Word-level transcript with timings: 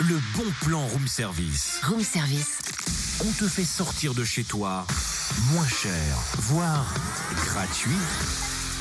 Le 0.00 0.18
bon 0.36 0.50
plan 0.62 0.86
room 0.86 1.06
service. 1.06 1.78
Room 1.84 2.02
service. 2.02 2.58
On 3.24 3.30
te 3.32 3.46
fait 3.48 3.64
sortir 3.64 4.14
de 4.14 4.24
chez 4.24 4.44
toi 4.44 4.86
moins 5.52 5.66
cher, 5.68 6.16
voire 6.38 6.92
gratuit. 7.46 7.90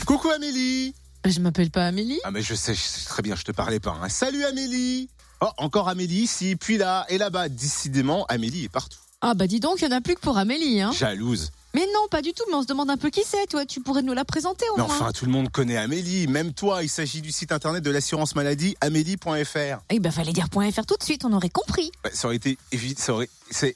Coucou 0.05 0.29
Amélie 0.29 0.95
Je 1.25 1.39
m'appelle 1.41 1.71
pas 1.71 1.87
Amélie. 1.87 2.19
Ah 2.23 2.31
mais 2.31 2.41
je 2.41 2.55
sais, 2.55 2.73
je 2.73 2.79
sais 2.81 3.05
très 3.05 3.21
bien, 3.21 3.35
je 3.35 3.43
te 3.43 3.51
parlais 3.51 3.79
pas. 3.79 3.97
hein. 4.01 4.09
Salut 4.09 4.43
Amélie 4.45 5.09
Oh, 5.41 5.49
encore 5.57 5.87
Amélie 5.89 6.21
ici, 6.23 6.55
puis 6.55 6.77
là, 6.77 7.05
et 7.09 7.17
là-bas. 7.17 7.47
Décidément, 7.49 8.25
Amélie 8.27 8.65
est 8.65 8.69
partout. 8.69 8.99
Ah 9.21 9.33
bah 9.33 9.47
dis 9.47 9.59
donc, 9.59 9.81
il 9.81 9.85
y 9.89 9.93
en 9.93 9.95
a 9.97 10.01
plus 10.01 10.15
que 10.15 10.19
pour 10.21 10.37
Amélie. 10.37 10.81
Hein. 10.81 10.91
Jalouse. 10.97 11.51
Mais 11.75 11.85
non, 11.93 12.07
pas 12.09 12.21
du 12.21 12.33
tout, 12.33 12.43
mais 12.49 12.55
on 12.55 12.63
se 12.63 12.67
demande 12.67 12.89
un 12.89 12.97
peu 12.97 13.09
qui 13.09 13.21
c'est, 13.25 13.45
toi. 13.47 13.65
Tu 13.65 13.79
pourrais 13.81 14.01
nous 14.01 14.13
la 14.13 14.25
présenter 14.25 14.65
au 14.73 14.77
Mais 14.77 14.83
moins. 14.83 14.95
enfin, 14.95 15.11
tout 15.11 15.25
le 15.25 15.31
monde 15.31 15.49
connaît 15.51 15.77
Amélie, 15.77 16.27
même 16.27 16.53
toi. 16.53 16.81
Il 16.83 16.89
s'agit 16.89 17.21
du 17.21 17.31
site 17.31 17.51
internet 17.51 17.83
de 17.83 17.91
l'assurance 17.91 18.35
maladie, 18.35 18.75
amélie.fr. 18.81 19.81
Eh 19.89 19.99
ben 19.99 20.11
fallait 20.11 20.33
dire 20.33 20.47
.fr 20.51 20.85
tout 20.85 20.97
de 20.97 21.03
suite, 21.03 21.25
on 21.25 21.33
aurait 21.33 21.49
compris. 21.49 21.91
Ça 22.11 22.27
aurait 22.27 22.37
été 22.37 22.57
ça 22.97 23.13
aurait, 23.13 23.29
c'est, 23.51 23.75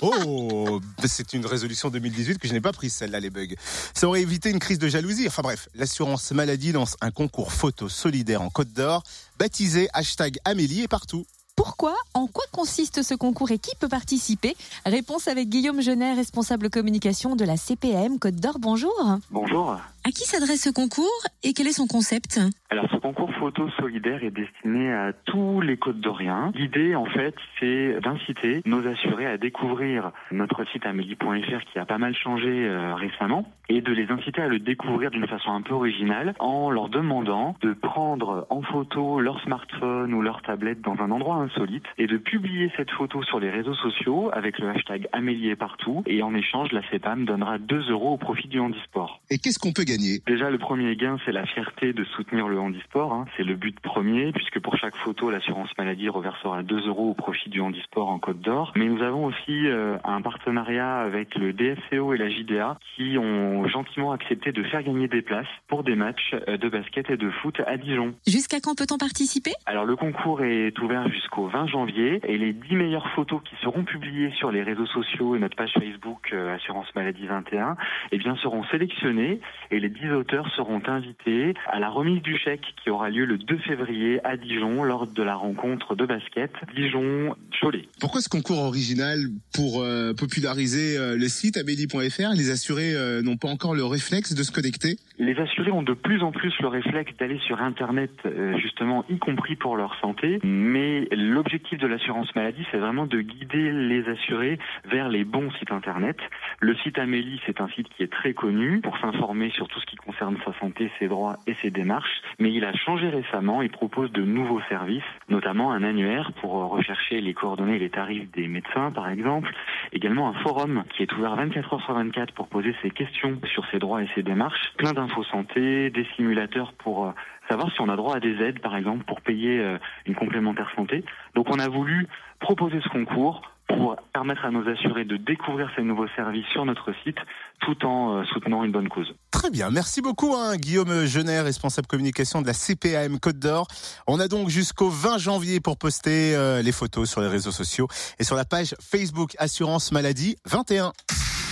oh, 0.00 0.80
c'est 1.06 1.34
une 1.34 1.44
résolution 1.44 1.90
2018 1.90 2.38
que 2.38 2.48
je 2.48 2.52
n'ai 2.54 2.62
pas 2.62 2.72
prise 2.72 2.94
celle-là, 2.94 3.20
les 3.20 3.30
bugs. 3.30 3.54
Ça 3.92 4.08
aurait 4.08 4.22
évité 4.22 4.48
une 4.48 4.58
crise 4.58 4.78
de 4.78 4.88
jalousie. 4.88 5.26
Enfin 5.26 5.42
bref, 5.42 5.68
l'assurance 5.74 6.30
maladie 6.32 6.72
lance 6.72 6.96
un 7.02 7.10
concours 7.10 7.52
photo 7.52 7.90
solidaire 7.90 8.40
en 8.40 8.48
Côte 8.48 8.72
d'Or, 8.72 9.02
baptisé 9.38 9.88
hashtag 9.92 10.38
Amélie 10.46 10.82
et 10.82 10.88
partout. 10.88 11.26
Pourquoi 11.64 11.94
En 12.12 12.26
quoi 12.26 12.44
consiste 12.52 13.02
ce 13.02 13.14
concours 13.14 13.50
et 13.50 13.58
qui 13.58 13.74
peut 13.80 13.88
participer? 13.88 14.54
Réponse 14.84 15.28
avec 15.28 15.48
Guillaume 15.48 15.80
Genet, 15.80 16.12
responsable 16.12 16.68
communication 16.68 17.36
de 17.36 17.44
la 17.46 17.56
CPM 17.56 18.18
Côte 18.18 18.34
d'Or. 18.34 18.58
Bonjour. 18.58 18.92
Bonjour. 19.30 19.78
À 20.06 20.10
qui 20.10 20.26
s'adresse 20.26 20.60
ce 20.60 20.68
concours 20.68 21.08
et 21.42 21.54
quel 21.54 21.66
est 21.66 21.72
son 21.72 21.86
concept? 21.86 22.38
Alors 22.70 22.86
ce 22.90 22.96
concours 22.96 23.32
photo 23.34 23.68
solidaire 23.78 24.24
est 24.24 24.30
destiné 24.30 24.92
à 24.92 25.12
tous 25.12 25.60
les 25.60 25.76
Côtes 25.76 26.00
d'Orient. 26.00 26.52
L'idée 26.54 26.94
en 26.94 27.04
fait 27.04 27.34
c'est 27.60 28.00
d'inciter 28.00 28.62
nos 28.64 28.86
assurés 28.86 29.26
à 29.26 29.38
découvrir 29.38 30.10
notre 30.32 30.64
site 30.72 30.86
amélie.fr 30.86 31.64
qui 31.72 31.78
a 31.78 31.84
pas 31.84 31.98
mal 31.98 32.14
changé 32.16 32.66
euh, 32.66 32.94
récemment 32.94 33.46
et 33.68 33.80
de 33.80 33.92
les 33.92 34.10
inciter 34.10 34.42
à 34.42 34.48
le 34.48 34.58
découvrir 34.58 35.10
d'une 35.10 35.26
façon 35.26 35.50
un 35.52 35.62
peu 35.62 35.74
originale 35.74 36.34
en 36.38 36.70
leur 36.70 36.88
demandant 36.88 37.56
de 37.60 37.72
prendre 37.72 38.46
en 38.50 38.62
photo 38.62 39.20
leur 39.20 39.40
smartphone 39.42 40.12
ou 40.14 40.22
leur 40.22 40.42
tablette 40.42 40.80
dans 40.80 40.98
un 41.00 41.10
endroit 41.10 41.36
insolite 41.36 41.84
et 41.98 42.06
de 42.06 42.16
publier 42.16 42.70
cette 42.76 42.90
photo 42.90 43.22
sur 43.22 43.40
les 43.40 43.50
réseaux 43.50 43.74
sociaux 43.74 44.30
avec 44.32 44.58
le 44.58 44.68
hashtag 44.68 45.06
Amélie 45.12 45.50
est 45.50 45.56
partout 45.56 46.02
et 46.06 46.22
en 46.22 46.34
échange 46.34 46.72
la 46.72 46.82
CEPAM 46.90 47.24
donnera 47.24 47.58
2 47.58 47.90
euros 47.90 48.14
au 48.14 48.16
profit 48.16 48.48
du 48.48 48.58
handisport. 48.58 49.20
Et 49.30 49.38
qu'est-ce 49.38 49.58
qu'on 49.58 49.72
peut 49.72 49.84
gagner? 49.84 50.20
Déjà, 50.26 50.50
le 50.50 50.58
premier 50.58 50.96
gain, 50.96 51.18
c'est 51.24 51.32
la 51.32 51.46
fierté 51.46 51.92
de 51.92 52.04
soutenir 52.04 52.48
le 52.48 52.53
handisport. 52.58 53.12
hein. 53.12 53.26
C'est 53.36 53.44
le 53.44 53.54
but 53.54 53.78
premier, 53.80 54.32
puisque 54.32 54.60
pour 54.60 54.76
chaque 54.76 54.96
photo, 54.96 55.30
l'assurance 55.30 55.70
maladie 55.78 56.08
reversera 56.08 56.62
2 56.62 56.88
euros 56.88 57.10
au 57.10 57.14
profit 57.14 57.50
du 57.50 57.60
handisport 57.60 58.08
en 58.08 58.18
Côte 58.18 58.40
d'Or. 58.40 58.72
Mais 58.76 58.86
nous 58.86 59.02
avons 59.02 59.26
aussi 59.26 59.66
euh, 59.66 59.96
un 60.04 60.20
partenariat 60.22 60.98
avec 60.98 61.34
le 61.34 61.52
DFCO 61.52 62.14
et 62.14 62.18
la 62.18 62.28
JDA 62.28 62.78
qui 62.96 63.18
ont 63.18 63.66
gentiment 63.68 64.12
accepté 64.12 64.52
de 64.52 64.62
faire 64.64 64.82
gagner 64.82 65.08
des 65.08 65.22
places 65.22 65.46
pour 65.68 65.84
des 65.84 65.94
matchs 65.94 66.34
euh, 66.48 66.56
de 66.56 66.68
basket 66.68 67.10
et 67.10 67.16
de 67.16 67.30
foot 67.30 67.60
à 67.66 67.76
Dijon. 67.76 68.14
Jusqu'à 68.26 68.60
quand 68.60 68.76
peut-on 68.76 68.98
participer? 68.98 69.52
Alors 69.66 69.84
le 69.84 69.96
concours 69.96 70.42
est 70.42 70.78
ouvert 70.78 71.08
jusqu'au 71.08 71.48
20 71.48 71.66
janvier 71.66 72.20
et 72.24 72.38
les 72.38 72.52
10 72.52 72.76
meilleures 72.76 73.08
photos 73.10 73.40
qui 73.44 73.56
seront 73.62 73.84
publiées 73.84 74.30
sur 74.32 74.50
les 74.50 74.62
réseaux 74.62 74.86
sociaux 74.86 75.36
et 75.36 75.38
notre 75.38 75.56
page 75.56 75.72
Facebook 75.72 76.30
euh, 76.32 76.54
Assurance 76.54 76.86
Maladie 76.94 77.26
21 77.26 77.76
eh 78.12 78.18
bien, 78.18 78.36
seront 78.36 78.64
sélectionnées 78.64 79.40
et 79.70 79.80
les 79.80 79.88
10 79.88 80.10
auteurs 80.12 80.48
seront 80.54 80.82
invités 80.86 81.54
à 81.66 81.78
la 81.78 81.88
remise 81.88 82.22
du 82.22 82.38
qui 82.82 82.90
aura 82.90 83.10
lieu 83.10 83.24
le 83.24 83.38
2 83.38 83.58
février 83.58 84.20
à 84.24 84.36
Dijon 84.36 84.82
lors 84.84 85.06
de 85.06 85.22
la 85.22 85.34
rencontre 85.34 85.94
de 85.94 86.04
basket 86.04 86.50
Dijon-Cholet. 86.74 87.88
Pourquoi 88.00 88.20
ce 88.20 88.28
concours 88.28 88.60
original 88.60 89.18
pour 89.54 89.82
euh, 89.82 90.12
populariser 90.12 90.98
euh, 90.98 91.16
le 91.16 91.28
site 91.28 91.56
amélie.fr 91.56 92.34
Les 92.36 92.50
assurés 92.50 92.94
euh, 92.94 93.22
n'ont 93.22 93.36
pas 93.36 93.48
encore 93.48 93.74
le 93.74 93.84
réflexe 93.84 94.34
de 94.34 94.42
se 94.42 94.52
connecter? 94.52 94.96
Les 95.18 95.36
assurés 95.38 95.70
ont 95.70 95.82
de 95.82 95.94
plus 95.94 96.22
en 96.22 96.32
plus 96.32 96.52
le 96.60 96.68
réflexe 96.68 97.12
d'aller 97.18 97.38
sur 97.46 97.62
Internet, 97.62 98.10
justement, 98.58 99.04
y 99.08 99.18
compris 99.18 99.54
pour 99.54 99.76
leur 99.76 99.94
santé. 100.00 100.40
Mais 100.42 101.06
l'objectif 101.12 101.78
de 101.78 101.86
l'assurance 101.86 102.34
maladie, 102.34 102.66
c'est 102.72 102.78
vraiment 102.78 103.06
de 103.06 103.20
guider 103.20 103.70
les 103.70 104.08
assurés 104.08 104.58
vers 104.90 105.08
les 105.08 105.24
bons 105.24 105.52
sites 105.52 105.70
Internet. 105.70 106.16
Le 106.58 106.74
site 106.76 106.98
Amélie, 106.98 107.40
c'est 107.46 107.60
un 107.60 107.68
site 107.68 107.88
qui 107.90 108.02
est 108.02 108.12
très 108.12 108.34
connu 108.34 108.80
pour 108.80 108.98
s'informer 108.98 109.50
sur 109.50 109.68
tout 109.68 109.78
ce 109.78 109.86
qui 109.86 109.96
concerne 109.96 110.36
sa 110.44 110.52
santé, 110.58 110.90
ses 110.98 111.06
droits 111.06 111.38
et 111.46 111.54
ses 111.62 111.70
démarches. 111.70 112.22
Mais 112.38 112.52
il 112.52 112.64
a 112.64 112.72
changé 112.74 113.08
récemment. 113.08 113.62
Il 113.62 113.70
propose 113.70 114.10
de 114.12 114.22
nouveaux 114.22 114.60
services, 114.68 115.02
notamment 115.28 115.72
un 115.72 115.82
annuaire 115.82 116.32
pour 116.40 116.58
euh, 116.58 116.66
rechercher 116.66 117.20
les 117.20 117.34
coordonnées 117.34 117.76
et 117.76 117.78
les 117.78 117.90
tarifs 117.90 118.30
des 118.32 118.48
médecins, 118.48 118.90
par 118.90 119.08
exemple. 119.08 119.50
Également 119.92 120.28
un 120.28 120.34
forum 120.42 120.84
qui 120.96 121.02
est 121.02 121.12
ouvert 121.12 121.36
24 121.36 121.74
heures 121.74 121.84
sur 121.84 121.94
24 121.94 122.32
pour 122.34 122.48
poser 122.48 122.74
ses 122.82 122.90
questions 122.90 123.38
sur 123.52 123.66
ses 123.70 123.78
droits 123.78 124.02
et 124.02 124.08
ses 124.14 124.22
démarches. 124.22 124.72
Plein 124.76 124.92
d'infos 124.92 125.24
santé, 125.24 125.90
des 125.90 126.06
simulateurs 126.16 126.72
pour 126.74 127.06
euh, 127.06 127.12
savoir 127.48 127.72
si 127.72 127.80
on 127.80 127.88
a 127.88 127.96
droit 127.96 128.16
à 128.16 128.20
des 128.20 128.40
aides, 128.42 128.60
par 128.60 128.76
exemple, 128.76 129.04
pour 129.04 129.20
payer 129.20 129.60
euh, 129.60 129.78
une 130.06 130.14
complémentaire 130.14 130.70
santé. 130.74 131.04
Donc 131.34 131.48
on 131.50 131.58
a 131.58 131.68
voulu 131.68 132.06
proposer 132.40 132.80
ce 132.80 132.88
concours 132.88 133.53
pour 133.68 133.96
permettre 134.12 134.44
à 134.44 134.50
nos 134.50 134.66
assurés 134.68 135.04
de 135.04 135.16
découvrir 135.16 135.70
ces 135.76 135.82
nouveaux 135.82 136.08
services 136.16 136.46
sur 136.52 136.64
notre 136.64 136.92
site 137.02 137.16
tout 137.60 137.84
en 137.84 138.18
euh, 138.18 138.24
soutenant 138.32 138.64
une 138.64 138.72
bonne 138.72 138.88
cause. 138.88 139.14
Très 139.30 139.50
bien, 139.50 139.70
merci 139.70 140.02
beaucoup 140.02 140.34
hein, 140.34 140.56
Guillaume 140.56 141.04
Genet, 141.06 141.40
responsable 141.40 141.86
communication 141.86 142.42
de 142.42 142.46
la 142.46 142.52
CPAM 142.52 143.18
Côte 143.20 143.38
d'Or. 143.38 143.66
On 144.06 144.20
a 144.20 144.28
donc 144.28 144.48
jusqu'au 144.48 144.90
20 144.90 145.18
janvier 145.18 145.60
pour 145.60 145.78
poster 145.78 146.34
euh, 146.34 146.62
les 146.62 146.72
photos 146.72 147.10
sur 147.10 147.20
les 147.20 147.28
réseaux 147.28 147.52
sociaux 147.52 147.88
et 148.18 148.24
sur 148.24 148.36
la 148.36 148.44
page 148.44 148.74
Facebook 148.80 149.34
Assurance 149.38 149.92
Maladie 149.92 150.36
21. 150.46 150.92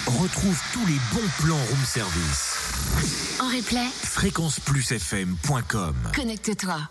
Retrouve 0.06 0.60
tous 0.72 0.84
les 0.86 0.98
bons 1.12 1.28
plans 1.40 1.54
room 1.54 1.84
service. 1.84 3.38
En 3.40 3.46
replay, 3.46 3.86
Fréquenceplusfm.com 4.02 5.94
connecte-toi. 6.14 6.76